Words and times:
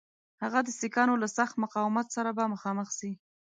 هغه 0.43 0.59
د 0.63 0.69
سیکهانو 0.79 1.21
له 1.23 1.27
سخت 1.37 1.53
مقاومت 1.63 2.07
سره 2.15 2.29
به 2.37 2.51
مخامخ 2.53 2.87
سي. 2.99 3.11